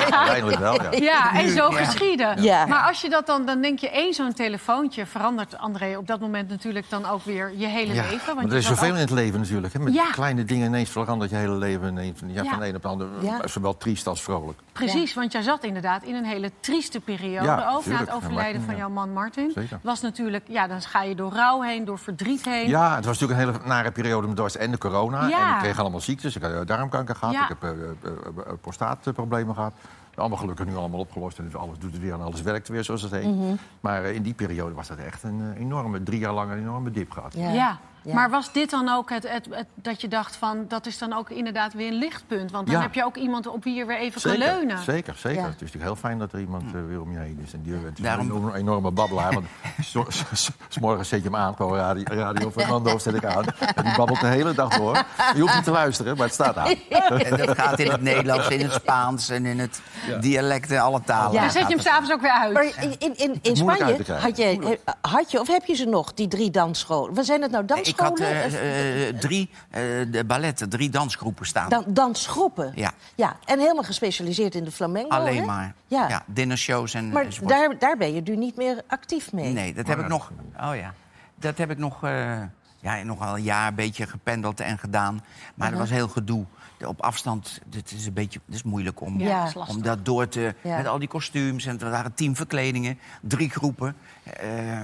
Uiteindelijk 0.00 0.58
wel, 0.58 0.82
ja. 0.82 0.90
ja, 0.92 1.34
en 1.34 1.48
zo 1.48 1.70
Ja. 1.70 1.84
geschieden. 1.84 2.42
Ja. 2.42 2.66
Maar 2.66 2.82
als 2.86 3.00
je 3.00 3.08
dat 3.10 3.26
dan, 3.26 3.46
dan 3.46 3.60
denk 3.60 3.78
je, 3.78 3.90
één 3.90 4.14
zo'n 4.14 4.32
telefoontje 4.32 5.06
verandert, 5.06 5.58
André, 5.58 5.96
op 5.96 6.06
dat 6.06 6.20
moment 6.20 6.48
natuurlijk 6.48 6.90
dan 6.90 7.06
ook 7.06 7.22
weer 7.24 7.52
je 7.56 7.66
hele 7.66 7.94
Ja, 7.94 8.02
leven. 8.10 8.34
Want 8.34 8.50
er 8.50 8.56
is 8.56 8.66
zoveel 8.66 8.88
ook- 8.88 8.94
in 8.94 9.00
het 9.00 9.10
leven 9.10 9.40
natuurlijk. 9.40 9.72
Hè? 9.72 9.78
Met 9.78 9.94
Ja. 9.94 10.10
kleine 10.10 10.44
dingen 10.44 10.66
ineens 10.66 10.90
verandert 10.90 11.30
je 11.30 11.36
hele 11.36 11.54
leven 11.56 11.88
ineens, 11.88 12.20
ja, 12.26 12.42
Ja. 12.42 12.50
van 12.50 12.60
de 12.60 12.66
een 12.68 12.74
op 12.76 12.82
de 12.82 12.88
ander. 12.88 13.08
Ja. 13.20 13.46
Zowel 13.46 13.76
triest 13.76 14.06
als 14.06 14.22
vrolijk. 14.22 14.58
Precies, 14.72 15.14
want 15.14 15.32
jij 15.32 15.42
zat 15.42 15.64
inderdaad 15.64 16.02
in 16.02 16.14
een 16.14 16.24
hele 16.24 16.50
trieste 16.60 16.90
periode. 17.00 17.10
Ja, 17.20 17.70
ook 17.70 17.86
na 17.86 17.96
het 17.98 18.10
overlijden 18.10 18.60
Ja, 18.60 18.66
van 18.66 18.76
jouw 18.76 18.88
man 18.88 19.12
Martin. 19.12 19.50
Zeker. 19.54 19.78
Was 19.82 20.00
natuurlijk, 20.00 20.44
ja, 20.48 20.66
dan 20.66 20.80
ga 20.80 21.02
je 21.02 21.14
door 21.14 21.32
rouw 21.32 21.60
heen, 21.60 21.84
door 21.84 21.98
verdriet 21.98 22.44
heen. 22.44 22.68
Ja, 22.68 22.94
het 22.96 23.04
was 23.04 23.18
natuurlijk 23.18 23.48
een 23.48 23.54
hele 23.54 23.66
nare 23.68 23.90
periode 23.90 24.26
met 24.26 24.36
Dorst 24.36 24.54
en 24.56 24.70
de 24.70 24.78
corona. 24.78 25.26
Ja. 25.26 25.48
En 25.48 25.54
ik 25.54 25.58
kreeg 25.60 25.78
allemaal 25.78 26.00
ziektes. 26.00 26.36
Ik 26.36 26.42
had 26.42 26.52
eh, 26.52 26.60
darmkanker 26.66 27.14
gehad, 27.16 27.34
Ja. 27.34 27.42
ik 27.42 27.48
heb 27.48 27.62
eh, 27.62 27.70
eh, 27.70 27.76
eh, 28.04 28.10
eh, 28.46 28.52
prostaatproblemen 28.60 29.54
gehad. 29.54 29.72
Allemaal 30.14 30.38
gelukkig 30.38 30.66
nu 30.66 30.76
allemaal 30.76 31.00
opgelost. 31.00 31.38
En 31.38 31.44
dus 31.44 31.56
alles 31.56 31.78
doet 31.78 31.92
het 31.92 32.00
weer 32.02 32.12
en 32.12 32.20
alles 32.20 32.42
werkt 32.42 32.68
weer, 32.68 32.84
zoals 32.84 33.02
het 33.02 33.10
heet. 33.10 33.24
Mhm. 33.24 33.54
Maar 33.80 34.04
in 34.04 34.22
die 34.22 34.34
periode 34.34 34.74
was 34.74 34.88
dat 34.88 34.98
echt 34.98 35.22
een 35.22 35.54
enorme, 35.58 36.02
drie 36.02 36.18
jaar 36.18 36.32
lang 36.32 36.50
een 36.50 36.58
enorme 36.58 36.90
dip 36.90 37.10
gehad. 37.10 37.34
Ja. 37.34 37.78
Ja. 38.04 38.14
Maar 38.14 38.30
was 38.30 38.52
dit 38.52 38.70
dan 38.70 38.88
ook 38.88 39.10
het, 39.10 39.28
het, 39.28 39.46
het- 39.50 39.66
dat 39.74 40.00
je 40.00 40.08
dacht 40.08 40.36
van... 40.36 40.64
dat 40.68 40.86
is 40.86 40.98
dan 40.98 41.12
ook 41.12 41.30
inderdaad 41.30 41.72
weer 41.72 41.86
een 41.88 41.98
lichtpunt? 41.98 42.50
Want 42.50 42.66
dan 42.66 42.76
Ja. 42.76 42.82
heb 42.82 42.94
je 42.94 43.04
ook 43.04 43.16
iemand 43.16 43.46
op 43.46 43.64
wie 43.64 43.74
je 43.74 43.84
weer 43.84 43.98
even 43.98 44.20
Zeker, 44.20 44.38
kan 44.38 44.48
leunen. 44.56 44.78
zeker, 44.78 45.14
zeker. 45.16 45.38
Ja. 45.40 45.44
Het 45.46 45.54
is 45.54 45.60
natuurlijk 45.60 45.84
heel 45.84 45.96
fijn 45.96 46.18
dat 46.18 46.32
er 46.32 46.40
iemand 46.40 46.62
eh, 46.74 46.80
weer 46.88 47.00
om 47.00 47.12
je 47.12 47.18
heen 47.18 47.38
is. 47.44 47.52
En 47.52 47.62
die, 47.62 47.72
het 47.74 47.98
is 47.98 48.04
Daarom- 48.04 48.30
een 48.30 48.36
enorme, 48.36 48.56
enorme 48.58 48.90
babbelaar. 48.90 49.32
Want 49.32 49.46
s- 50.34 50.50
morgens 50.80 51.08
zet 51.08 51.18
je 51.22 51.24
hem 51.24 51.36
aan, 51.36 51.54
gewoon 51.56 51.76
radio, 51.76 52.04
radio 52.08 52.50
Fernando 52.50 52.98
zet 52.98 53.14
ik 53.14 53.24
aan. 53.24 53.44
En 53.74 53.84
die 53.84 53.96
babbelt 53.96 54.20
de 54.20 54.26
hele 54.26 54.54
dag 54.54 54.76
door. 54.76 55.04
Je 55.34 55.40
hoeft 55.40 55.54
niet 55.54 55.64
te 55.64 55.70
luisteren, 55.70 56.16
maar 56.16 56.24
het 56.26 56.34
staat 56.34 56.56
aan. 56.56 56.66
En 57.22 57.36
dat 57.36 57.58
gaat 57.58 57.78
in 57.78 57.90
het 57.90 58.02
Nederlands, 58.02 58.48
in 58.48 58.60
het 58.60 58.72
Spaans 58.72 59.28
en 59.28 59.46
in 59.46 59.58
het 59.58 59.80
dialect 60.20 60.70
en 60.70 60.78
alle 60.80 61.00
talen. 61.04 61.32
Ja. 61.32 61.40
Dan 61.40 61.50
zet 61.50 61.62
je 61.68 61.74
hem 61.74 61.80
s'avonds 61.80 62.12
ook 62.12 62.20
weer 62.20 62.30
uit. 62.30 62.52
Maar 62.52 62.64
in, 62.98 63.14
in, 63.16 63.38
in, 63.42 63.56
Spanje 63.56 63.84
had 63.84 64.36
je, 64.36 64.78
had 65.00 65.30
je, 65.30 65.40
of 65.40 65.48
heb 65.48 65.64
je 65.64 65.74
ze 65.74 65.84
nog, 65.84 66.14
die 66.14 66.28
drie 66.28 66.50
dansscholen? 66.50 67.14
Wat 67.14 67.24
zijn 67.24 67.42
het 67.42 67.50
nou, 67.50 67.64
Ik 67.92 68.00
had 68.00 68.18
eh, 68.20 68.28
Of- 68.46 68.54
eh, 68.54 69.18
drie 69.18 69.50
eh, 69.70 69.80
de 70.10 70.24
balletten, 70.26 70.68
drie 70.68 70.90
dansgroepen 70.90 71.46
staan. 71.46 71.68
Dan, 71.68 71.84
dansgroepen? 71.88 72.72
Ja. 72.74 72.92
ja. 73.14 73.36
En 73.44 73.58
helemaal 73.58 73.82
gespecialiseerd 73.82 74.54
in 74.54 74.64
de 74.64 74.70
flamenco, 74.70 75.08
Alleen 75.16 75.38
hè? 75.40 75.44
maar. 75.46 75.74
Ja. 75.86 76.08
Ja. 76.08 76.22
dinnershows 76.26 76.94
en 76.94 77.08
Maar 77.10 77.24
enzovoort. 77.24 77.50
daar, 77.50 77.78
daar 77.78 77.96
ben 77.96 78.14
je 78.14 78.20
nu 78.20 78.36
niet 78.36 78.56
meer 78.56 78.82
actief 78.86 79.32
mee. 79.32 79.52
Nee, 79.52 79.74
dat 79.74 79.86
heb 79.86 79.98
ik 79.98 80.08
nog. 80.08 80.32
Oh 80.60 80.76
ja. 80.76 80.94
Dat 81.34 81.58
heb 81.58 81.70
ik 81.70 81.78
nog, 81.78 82.04
eh, 82.04 82.40
ja, 82.80 83.02
nog 83.02 83.18
wel 83.18 83.36
een 83.36 83.42
jaar 83.42 83.68
een 83.68 83.74
beetje 83.74 84.06
gependeld 84.06 84.60
en 84.60 84.78
gedaan. 84.78 85.24
Maar 85.54 85.70
dat 85.70 85.78
was 85.78 85.90
heel 85.90 86.08
gedoe. 86.08 86.44
Op 86.86 87.00
afstand, 87.02 87.60
het 87.74 87.92
is 87.92 88.06
een 88.06 88.12
beetje 88.12 88.40
het 88.46 88.54
is 88.54 88.62
moeilijk 88.62 89.00
om, 89.00 89.20
Ja, 89.20 89.26
Ja. 89.28 89.38
dat 89.38 89.48
is 89.48 89.54
lastig. 89.54 89.76
om 89.76 89.82
dat 89.82 90.04
door 90.04 90.28
te. 90.28 90.54
Ja. 90.62 90.76
Met 90.76 90.86
al 90.86 90.98
die 90.98 91.08
kostuums. 91.08 91.66
En 91.66 91.80
er 91.80 91.90
waren 91.90 92.14
tien 92.14 92.36
verkledingen, 92.36 92.98
drie 93.20 93.50
groepen. 93.50 93.96
Eh, 94.22 94.80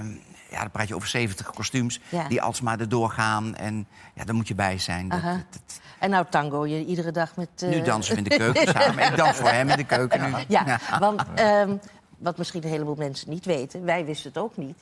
ja, 0.49 0.59
dan 0.59 0.71
praat 0.71 0.87
je 0.87 0.95
over 0.95 1.07
70 1.07 1.49
kostuums 1.49 1.99
Ja. 2.09 2.27
die 2.27 2.41
alsmaar 2.41 2.79
erdoor 2.79 3.09
gaan. 3.09 3.55
En 3.55 3.87
ja, 4.15 4.23
daar 4.23 4.35
moet 4.35 4.47
je 4.47 4.55
bij 4.55 4.77
zijn. 4.77 5.09
Dat, 5.09 5.19
Aha. 5.19 5.31
dat- 5.33 5.43
dat- 5.51 5.79
En 5.99 6.09
nou 6.09 6.25
tango 6.29 6.65
je 6.65 6.85
iedere 6.85 7.11
dag 7.11 7.35
met... 7.35 7.49
eh, 7.55 7.69
Nu 7.69 7.81
dansen 7.81 8.11
we 8.11 8.17
in 8.17 8.23
de 8.29 8.37
keuken 8.43 8.67
samen. 8.67 9.03
Ik 9.11 9.17
dans 9.17 9.37
voor 9.37 9.49
hem 9.49 9.69
in 9.69 9.77
de 9.77 9.83
keuken 9.83 10.21
nu. 10.21 10.35
Ja, 10.47 10.79
want 10.99 11.23
ehm, 11.35 11.75
wat 12.17 12.37
misschien 12.37 12.63
een 12.63 12.69
heleboel 12.69 12.95
mensen 12.95 13.29
niet 13.29 13.45
weten... 13.45 13.83
wij 13.85 14.05
wisten 14.05 14.29
het 14.29 14.37
ook 14.41 14.57
niet... 14.57 14.77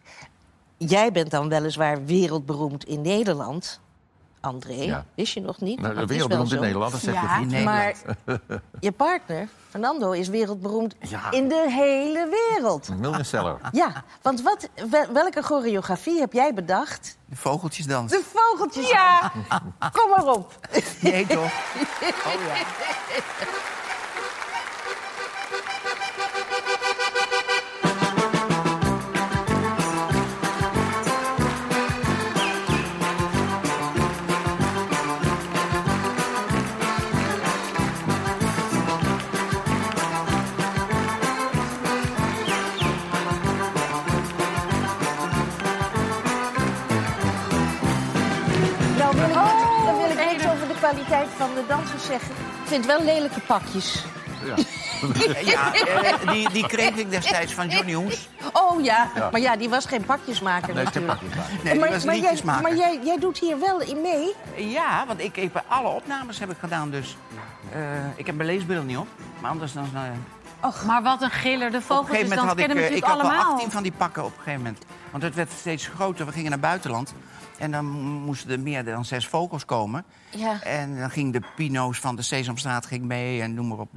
jij 0.77 1.11
bent 1.11 1.31
dan 1.31 1.49
weliswaar 1.49 2.05
wereldberoemd 2.05 2.83
in 2.85 3.01
Nederland... 3.01 3.79
André, 4.47 4.73
Ja. 4.73 5.05
wist 5.15 5.33
je 5.33 5.41
nog 5.41 5.59
niet? 5.59 5.81
Nou, 5.81 5.95
de 5.95 6.05
wereldberoemd 6.05 6.51
in. 6.53 6.59
Nederland, 6.59 6.91
dat 6.91 7.01
zeg 7.01 7.13
Ja. 7.13 7.21
je 7.21 7.27
goed. 7.27 7.51
In 7.53 7.63
Maar 7.63 7.93
Nederland. 8.25 8.51
je 8.79 8.91
partner, 8.91 9.47
Fernando, 9.69 10.11
is 10.11 10.27
wereldberoemd 10.27 10.95
Ja. 10.99 11.31
in 11.31 11.47
de 11.49 11.65
hele 11.69 12.27
wereld. 12.55 12.87
Een 12.87 12.99
millionseller. 12.99 13.57
Ja, 13.71 14.03
want 14.21 14.41
wat, 14.41 14.69
wel- 14.89 15.11
welke 15.13 15.41
choreografie 15.41 16.19
heb 16.19 16.33
jij 16.33 16.53
bedacht? 16.53 17.17
De 17.25 17.35
vogeltjes 17.35 17.85
dansen. 17.85 18.17
De 18.19 18.25
vogeltjes. 18.33 18.89
Ja, 18.89 19.31
Kom 19.91 20.09
maar 20.09 20.25
op. 20.35 20.67
Nee, 21.01 21.27
toch? 21.27 21.51
wil 21.99 22.11
van 51.37 51.49
de 51.55 51.63
dansers 51.67 52.05
zeggen. 52.05 52.29
Ik 52.63 52.67
vind 52.67 52.85
wel 52.85 53.03
lelijke 53.03 53.39
pakjes. 53.39 54.03
Ja, 55.45 55.73
eh, 55.73 56.31
die, 56.31 56.49
die 56.49 56.67
kreeg 56.67 56.95
ik 56.95 57.09
destijds 57.11 57.53
van 57.53 57.67
Johnny 57.67 57.93
Hoes. 57.93 58.29
Oh 58.53 58.83
ja, 58.83 59.09
Ja. 59.15 59.29
maar 59.31 59.39
ja, 59.41 59.55
die 59.55 59.69
was 59.69 59.85
geen 59.85 60.05
pakjesmaker 60.05 60.73
Nee, 60.73 60.83
natuurlijk. 60.83 61.13
pakjes 61.19 61.35
maken. 61.35 61.53
Nee, 61.63 61.71
die 61.71 61.81
maar 61.81 61.89
was 61.91 62.03
maar, 62.05 62.17
jij, 62.17 62.37
maar 62.43 62.75
jij, 62.75 62.99
jij 63.03 63.17
doet 63.19 63.37
hier 63.37 63.59
wel 63.59 63.81
in 63.81 64.01
mee? 64.01 64.33
Ja, 64.55 65.03
want 65.07 65.19
ik, 65.19 65.37
ik 65.37 65.49
heb 65.53 65.63
alle 65.67 65.87
opnames 65.87 66.39
heb 66.39 66.51
ik 66.51 66.57
gedaan, 66.59 66.89
dus... 66.89 67.17
eh, 67.71 67.79
ik 68.15 68.25
heb 68.25 68.35
mijn 68.35 68.49
leesbril 68.49 68.83
niet 68.83 68.97
op, 68.97 69.07
maar 69.39 69.51
anders 69.51 69.73
dan... 69.73 69.89
eh, 70.61 70.85
Maar 70.85 71.03
wat 71.03 71.21
een 71.21 71.31
giller. 71.31 71.71
De 71.71 71.77
op 71.77 71.89
een 71.89 71.95
gegeven 71.95 71.95
vogeltjes, 71.95 72.21
moment 72.21 72.37
dan 72.39 72.47
had 72.47 72.57
ik, 72.59 72.65
kennen 72.65 72.77
we 72.83 72.89
eh, 72.89 72.95
ik 72.95 73.01
natuurlijk 73.01 73.21
had 73.21 73.31
wel 73.31 73.39
allemaal. 73.41 73.53
18 73.53 73.71
van 73.71 73.83
die 73.83 73.93
pakken 73.97 74.23
op 74.25 74.31
een 74.37 74.43
gegeven 74.43 74.61
moment. 74.61 74.83
Want 75.11 75.23
het 75.23 75.35
werd 75.35 75.51
steeds 75.51 75.87
groter, 75.87 76.25
we 76.25 76.31
gingen 76.31 76.49
naar 76.49 76.59
buitenland. 76.59 77.13
En 77.57 77.71
dan 77.71 77.85
moesten 78.01 78.51
er 78.51 78.59
meer 78.59 78.85
dan 78.85 79.05
zes 79.05 79.27
vogels 79.27 79.65
komen. 79.65 80.05
Ja. 80.29 80.63
En 80.63 80.97
dan 80.99 81.09
ging 81.09 81.33
de 81.33 81.41
Pino's 81.55 81.99
van 81.99 82.15
de 82.15 82.21
Sesamstraat 82.21 82.85
ging 82.85 83.03
mee 83.03 83.41
en 83.41 83.53
noem 83.53 83.67
maar 83.67 83.79
op. 83.79 83.89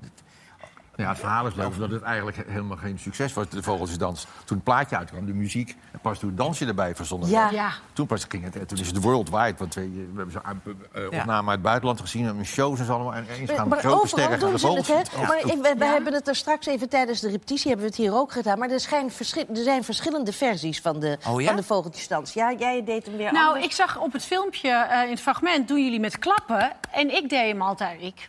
Ja, 1.00 1.08
het 1.08 1.18
verhaal 1.18 1.46
is 1.46 1.54
leuk 1.54 1.78
dat 1.78 1.90
het 1.90 2.02
eigenlijk 2.02 2.36
helemaal 2.46 2.76
geen 2.76 2.98
succes 2.98 3.32
was, 3.32 3.48
de 3.48 3.62
Vogeltjesdans. 3.62 4.26
Toen 4.44 4.56
het 4.56 4.64
plaatje 4.64 4.96
uitkwam, 4.96 5.26
de 5.26 5.32
muziek, 5.34 5.76
en 5.92 5.98
pas 6.00 6.18
toen 6.18 6.28
het 6.28 6.38
dansje 6.38 6.66
erbij 6.66 6.94
verzonnen 6.94 7.28
Ja. 7.28 7.72
Toen 7.92 8.06
pas 8.06 8.24
ging 8.28 8.44
het, 8.44 8.56
en 8.56 8.66
toen 8.66 8.78
is 8.78 8.86
het 8.86 9.02
worldwide. 9.02 9.54
Want 9.58 9.74
we, 9.74 9.80
we 9.90 10.12
hebben 10.16 10.32
zo'n 10.32 10.60
uh, 10.96 11.02
Ja. 11.10 11.18
opname 11.18 11.46
uit 11.46 11.50
het 11.50 11.62
buitenland 11.62 12.00
gezien, 12.00 12.26
en 12.28 12.44
shows 12.44 12.78
en 12.78 12.84
zo 12.84 12.92
allemaal. 12.92 13.14
En 13.14 13.26
eens 13.28 13.50
gaan 13.50 13.68
Maar 13.68 13.78
grote 13.78 14.08
sterren 14.08 14.38
de 14.52 14.58
ze 14.58 14.66
het, 14.94 15.10
hè? 15.14 15.26
Maar 15.26 15.38
ik, 15.38 15.44
we, 15.44 15.74
we 15.78 15.84
Ja. 15.84 15.92
hebben 15.92 16.12
het 16.12 16.28
er 16.28 16.34
straks 16.34 16.66
even 16.66 16.88
tijdens 16.88 17.20
de 17.20 17.30
repetitie 17.30 17.68
hebben 17.68 17.86
we 17.86 17.92
het 17.92 18.00
hier 18.00 18.14
ook 18.14 18.32
gedaan. 18.32 18.58
Maar 18.58 18.68
er, 18.70 18.74
er 19.54 19.62
zijn 19.62 19.84
verschillende 19.84 20.32
versies 20.32 20.80
van 20.80 21.00
de, 21.00 21.18
Oh 21.28 21.40
ja? 21.40 21.46
van 21.46 21.56
de 21.56 21.62
vogeltjesdans. 21.62 22.32
Ja, 22.32 22.52
jij 22.58 22.84
deed 22.84 23.06
hem 23.06 23.16
weer 23.16 23.32
Nou, 23.32 23.46
anders. 23.46 23.64
ik 23.64 23.72
zag 23.72 23.98
op 23.98 24.12
het 24.12 24.24
filmpje, 24.24 24.68
eh, 24.70 25.02
in 25.04 25.10
het 25.10 25.20
fragment, 25.20 25.68
doen 25.68 25.84
jullie 25.84 26.00
met 26.00 26.18
klappen. 26.18 26.72
En 26.90 27.14
ik 27.16 27.28
deed 27.28 27.50
hem 27.52 27.62
altijd. 27.62 28.00
Ik. 28.02 28.28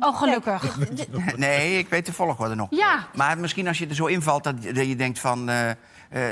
oh, 0.00 0.18
gelukkig. 0.18 0.76
Nee, 1.36 1.78
ik 1.78 1.88
weet 1.88 2.06
de 2.06 2.12
volgorde 2.12 2.54
nog. 2.54 2.66
Ja. 2.70 3.06
Maar 3.14 3.38
misschien 3.38 3.68
als 3.68 3.78
je 3.78 3.86
er 3.86 3.94
zo 3.94 4.06
invalt 4.06 4.44
dat, 4.44 4.62
dat 4.62 4.86
je 4.86 4.96
denkt 4.96 5.18
van... 5.18 5.48
eh, 5.48 5.70
eh, 5.70 5.76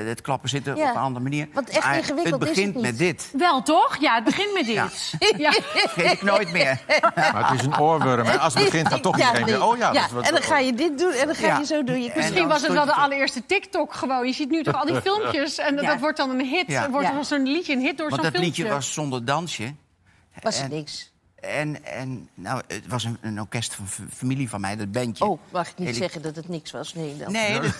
het 0.07 0.21
klappen 0.21 0.49
zit 0.49 0.67
er 0.67 0.77
Ja. 0.77 0.89
op 0.91 0.95
een 0.97 1.01
andere 1.03 1.23
manier. 1.23 1.49
Want 1.53 1.69
echt 1.69 1.85
Maar 1.85 1.97
ingewikkeld 1.97 2.41
het 2.41 2.43
is 2.43 2.49
begint 2.49 2.67
het 2.75 2.83
niet. 2.83 2.85
met 2.85 2.99
dit. 2.99 3.31
Wel 3.33 3.63
toch? 3.63 3.97
Ja, 4.01 4.15
het 4.15 4.25
begint 4.25 4.53
met 4.55 4.67
Ja. 4.67 4.85
dit. 4.85 5.35
Ja. 5.37 5.53
Vergeet 5.53 6.13
ik 6.13 6.23
nooit 6.23 6.53
meer. 6.53 6.81
Maar 7.15 7.51
het 7.51 7.61
is 7.61 7.67
een 7.67 7.79
oorworm. 7.81 8.27
En 8.27 8.41
als 8.41 8.55
het 8.55 8.65
begint, 8.65 8.91
dan 8.91 9.01
toch 9.01 9.19
iedereen 9.19 9.45
nee. 9.45 9.55
weer... 9.55 9.65
Oh 9.65 9.77
ja, 9.77 9.87
ja. 9.93 9.93
dat 10.01 10.05
is 10.07 10.13
wat- 10.13 10.27
en 10.27 10.33
dan 10.33 10.43
ga 10.43 10.59
je 10.59 10.75
dit 10.75 10.99
doen 10.99 11.13
en 11.13 11.27
dan 11.27 11.35
ga 11.35 11.47
Ja. 11.47 11.59
je 11.59 11.65
zo 11.65 11.85
doen. 11.85 12.03
Je 12.03 12.13
Misschien 12.15 12.35
dan 12.39 12.49
was 12.49 12.63
het 12.63 12.73
wel 12.73 12.85
de 12.85 12.93
allereerste 12.95 13.47
TikTok 13.47 13.95
gewoon. 13.95 14.27
Je 14.27 14.33
ziet 14.33 14.51
nu 14.51 14.63
toch 14.63 14.75
al 14.81 14.87
die 14.87 15.01
filmpjes 15.11 15.59
en 15.59 15.75
Ja. 15.75 15.83
dat 15.83 16.01
wordt 16.01 16.17
dan 16.17 16.31
een 16.31 16.47
hit. 16.47 16.65
Ja. 16.67 16.91
Wordt 16.91 17.07
Ja. 17.07 17.17
er 17.19 17.25
zo'n 17.25 17.43
liedje 17.47 17.73
een 17.73 17.81
hit 17.81 17.99
door 17.99 18.09
Want 18.09 18.23
zo'n 18.23 18.31
dat 18.33 18.41
filmpje. 18.41 18.63
liedje 18.63 18.75
was 18.77 18.93
zonder 18.93 19.25
dansje. 19.25 19.75
was 20.43 20.61
en- 20.61 20.71
niks. 20.71 21.13
En, 21.43 21.85
en 21.85 22.29
nou, 22.35 22.63
het 22.67 22.87
was 22.87 23.05
een, 23.05 23.19
een 23.21 23.41
orkest 23.41 23.75
van 23.75 23.87
familie 24.13 24.49
van 24.49 24.61
mij, 24.61 24.77
dat 24.77 24.93
bandje. 24.93 25.25
Oh, 25.25 25.41
mag 25.53 25.69
ik 25.69 25.79
niet 25.79 25.87
Hele- 25.87 25.99
zeggen 26.01 26.23
dat 26.23 26.37
het 26.37 26.49
niks 26.49 26.71
was? 26.71 26.95
Nee, 26.95 27.17
dan. 27.17 27.33
Nee, 27.33 27.61
dus- 27.61 27.79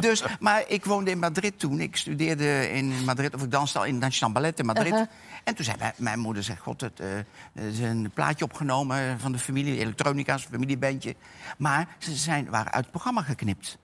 dus, 0.08 0.24
maar 0.40 0.64
ik 0.66 0.84
woonde 0.84 1.10
in 1.10 1.18
Madrid 1.18 1.58
toen. 1.58 1.80
Ik 1.80 1.96
studeerde 1.96 2.70
in 2.70 3.04
Madrid, 3.04 3.34
of 3.34 3.42
ik 3.42 3.50
danste 3.50 3.78
al 3.78 3.84
in 3.84 3.98
National 3.98 4.34
Ballet 4.34 4.58
in 4.58 4.66
Madrid. 4.66 5.06
En 5.44 5.54
toen 5.54 5.64
zei 5.64 5.76
mijn, 5.78 5.92
mijn 5.96 6.18
moeder, 6.18 6.42
zei, 6.42 6.58
god, 6.58 6.80
het, 6.80 7.00
eh, 7.00 7.16
er 7.16 7.24
is 7.54 7.78
een 7.78 8.10
plaatje 8.14 8.44
opgenomen 8.44 9.20
van 9.20 9.32
de 9.32 9.38
familie, 9.38 9.78
elektronica's, 9.78 10.44
familiebandje. 10.50 11.14
Maar 11.58 11.88
ze 11.98 12.14
zijn, 12.14 12.50
waren 12.50 12.72
uit 12.72 12.82
het 12.82 12.90
programma 12.90 13.22
geknipt. 13.22 13.78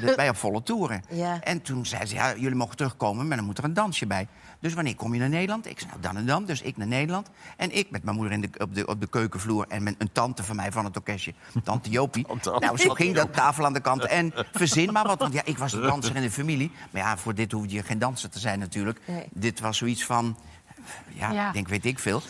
Bij, 0.00 0.08
de, 0.08 0.16
bij 0.16 0.28
op 0.28 0.36
volle 0.36 0.62
toeren. 0.62 1.02
Ja. 1.08 1.40
En 1.40 1.62
toen 1.62 1.86
zei 1.86 2.06
ze, 2.06 2.14
ja, 2.14 2.34
jullie 2.36 2.56
mogen 2.56 2.76
terugkomen, 2.76 3.28
maar 3.28 3.36
dan 3.36 3.46
moet 3.46 3.58
er 3.58 3.64
een 3.64 3.74
dansje 3.74 4.06
bij. 4.06 4.26
Dus 4.60 4.74
wanneer 4.74 4.94
kom 4.94 5.14
je 5.14 5.20
naar 5.20 5.28
Nederland? 5.28 5.66
Ik 5.66 5.78
zei, 5.78 5.90
nou, 5.90 6.02
dan 6.02 6.16
en 6.16 6.26
dan. 6.26 6.44
Dus 6.44 6.62
ik 6.62 6.76
naar 6.76 6.86
Nederland. 6.86 7.30
En 7.56 7.76
ik 7.76 7.90
met 7.90 8.04
mijn 8.04 8.16
moeder 8.16 8.32
in 8.32 8.40
de, 8.40 8.48
op, 8.58 8.74
de, 8.74 8.86
op 8.86 9.00
de 9.00 9.06
keukenvloer... 9.06 9.66
en 9.68 9.82
met 9.82 9.94
een 9.98 10.12
tante 10.12 10.42
van 10.42 10.56
mij 10.56 10.72
van 10.72 10.84
het 10.84 10.96
orkestje, 10.96 11.34
tante 11.64 11.90
Jopie. 11.90 12.26
tante 12.40 12.66
nou, 12.66 12.78
zo 12.78 12.90
ging 12.94 13.14
dat, 13.14 13.32
tafel 13.32 13.64
aan 13.64 13.72
de 13.72 13.80
kant. 13.80 14.06
En 14.06 14.32
verzin 14.52 14.92
maar 14.92 15.06
wat, 15.06 15.18
want 15.18 15.32
ja, 15.32 15.42
ik 15.44 15.58
was 15.58 15.72
de 15.72 15.80
danser 15.80 16.16
in 16.16 16.22
de 16.22 16.30
familie. 16.30 16.70
Maar 16.90 17.02
ja, 17.02 17.16
voor 17.16 17.34
dit 17.34 17.52
hoefde 17.52 17.74
je 17.74 17.82
geen 17.82 17.98
danser 17.98 18.30
te 18.30 18.38
zijn 18.38 18.58
natuurlijk. 18.58 19.00
Nee. 19.06 19.26
Dit 19.30 19.60
was 19.60 19.78
zoiets 19.78 20.04
van, 20.04 20.36
ja, 21.08 21.30
Ja. 21.30 21.46
ik 21.46 21.52
denk 21.52 21.68
weet 21.68 21.84
ik 21.84 21.98
veel. 21.98 22.22